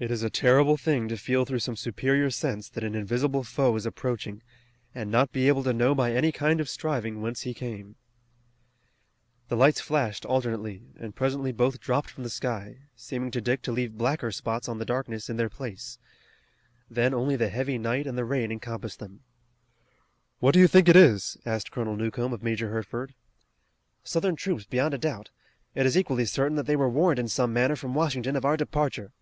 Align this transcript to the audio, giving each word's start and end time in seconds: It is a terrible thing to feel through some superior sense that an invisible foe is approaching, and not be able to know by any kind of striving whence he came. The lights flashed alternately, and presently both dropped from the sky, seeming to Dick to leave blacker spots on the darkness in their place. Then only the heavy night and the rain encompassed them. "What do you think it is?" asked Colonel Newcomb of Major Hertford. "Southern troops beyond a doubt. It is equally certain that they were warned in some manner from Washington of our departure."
It 0.00 0.10
is 0.10 0.22
a 0.22 0.30
terrible 0.30 0.78
thing 0.78 1.08
to 1.08 1.16
feel 1.18 1.44
through 1.44 1.58
some 1.58 1.76
superior 1.76 2.30
sense 2.30 2.70
that 2.70 2.84
an 2.84 2.94
invisible 2.94 3.44
foe 3.44 3.76
is 3.76 3.84
approaching, 3.84 4.40
and 4.94 5.10
not 5.10 5.30
be 5.30 5.46
able 5.46 5.62
to 5.64 5.74
know 5.74 5.94
by 5.94 6.14
any 6.14 6.32
kind 6.32 6.58
of 6.58 6.70
striving 6.70 7.20
whence 7.20 7.42
he 7.42 7.52
came. 7.52 7.96
The 9.48 9.58
lights 9.58 9.78
flashed 9.82 10.24
alternately, 10.24 10.80
and 10.98 11.14
presently 11.14 11.52
both 11.52 11.80
dropped 11.80 12.08
from 12.08 12.24
the 12.24 12.30
sky, 12.30 12.78
seeming 12.96 13.30
to 13.32 13.42
Dick 13.42 13.60
to 13.60 13.72
leave 13.72 13.98
blacker 13.98 14.32
spots 14.32 14.70
on 14.70 14.78
the 14.78 14.86
darkness 14.86 15.28
in 15.28 15.36
their 15.36 15.50
place. 15.50 15.98
Then 16.90 17.12
only 17.12 17.36
the 17.36 17.50
heavy 17.50 17.76
night 17.76 18.06
and 18.06 18.16
the 18.16 18.24
rain 18.24 18.50
encompassed 18.50 19.00
them. 19.00 19.20
"What 20.38 20.54
do 20.54 20.60
you 20.60 20.66
think 20.66 20.88
it 20.88 20.96
is?" 20.96 21.36
asked 21.44 21.70
Colonel 21.70 21.96
Newcomb 21.96 22.32
of 22.32 22.42
Major 22.42 22.70
Hertford. 22.70 23.14
"Southern 24.02 24.34
troops 24.36 24.64
beyond 24.64 24.94
a 24.94 24.98
doubt. 24.98 25.28
It 25.74 25.84
is 25.84 25.94
equally 25.94 26.24
certain 26.24 26.56
that 26.56 26.64
they 26.64 26.74
were 26.74 26.88
warned 26.88 27.18
in 27.18 27.28
some 27.28 27.52
manner 27.52 27.76
from 27.76 27.92
Washington 27.94 28.34
of 28.34 28.46
our 28.46 28.56
departure." 28.56 29.12